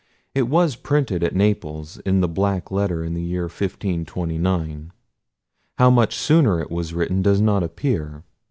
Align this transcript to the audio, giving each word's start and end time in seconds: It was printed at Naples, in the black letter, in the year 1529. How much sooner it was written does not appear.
It 0.33 0.47
was 0.47 0.75
printed 0.75 1.21
at 1.23 1.35
Naples, 1.35 1.99
in 1.99 2.21
the 2.21 2.27
black 2.27 2.71
letter, 2.71 3.03
in 3.03 3.13
the 3.13 3.21
year 3.21 3.43
1529. 3.43 4.91
How 5.77 5.89
much 5.91 6.15
sooner 6.15 6.59
it 6.59 6.71
was 6.71 6.95
written 6.95 7.21
does 7.21 7.39
not 7.39 7.61
appear. 7.61 8.23